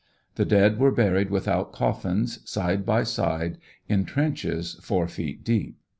The 0.33 0.45
dead 0.45 0.79
were 0.79 0.89
buried 0.91 1.29
without 1.29 1.71
coffins, 1.71 2.39
side 2.49 2.87
by 2.87 3.03
side, 3.03 3.59
in 3.87 4.03
trenches 4.03 4.79
four 4.81 5.07
feet 5.07 5.43
deep. 5.43 5.77